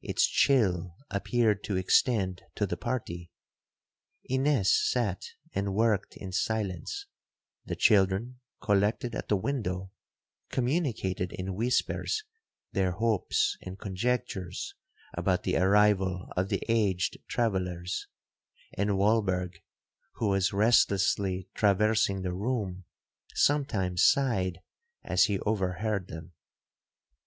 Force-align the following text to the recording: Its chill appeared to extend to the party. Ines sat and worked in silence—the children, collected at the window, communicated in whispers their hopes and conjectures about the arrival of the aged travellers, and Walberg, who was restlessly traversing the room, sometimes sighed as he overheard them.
Its 0.00 0.26
chill 0.26 0.96
appeared 1.10 1.62
to 1.62 1.76
extend 1.76 2.40
to 2.54 2.66
the 2.66 2.78
party. 2.78 3.30
Ines 4.24 4.72
sat 4.74 5.22
and 5.54 5.74
worked 5.74 6.16
in 6.16 6.32
silence—the 6.32 7.76
children, 7.76 8.40
collected 8.62 9.14
at 9.14 9.28
the 9.28 9.36
window, 9.36 9.90
communicated 10.48 11.30
in 11.34 11.54
whispers 11.54 12.24
their 12.72 12.92
hopes 12.92 13.58
and 13.60 13.78
conjectures 13.78 14.74
about 15.12 15.42
the 15.42 15.58
arrival 15.58 16.32
of 16.38 16.48
the 16.48 16.62
aged 16.70 17.18
travellers, 17.28 18.08
and 18.78 18.92
Walberg, 18.96 19.58
who 20.14 20.28
was 20.28 20.54
restlessly 20.54 21.50
traversing 21.52 22.22
the 22.22 22.32
room, 22.32 22.86
sometimes 23.34 24.02
sighed 24.06 24.62
as 25.04 25.24
he 25.24 25.38
overheard 25.40 26.08
them. 26.08 26.32